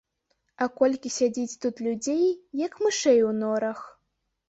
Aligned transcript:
А 0.65 0.67
колькі 0.79 1.11
сядзіць 1.17 1.59
тут 1.67 1.85
людзей, 1.89 2.25
як 2.65 2.83
мышэй 2.89 3.25
у 3.31 3.39
норах. 3.47 3.89